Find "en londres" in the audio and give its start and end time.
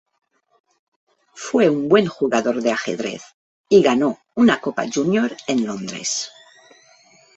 5.45-6.31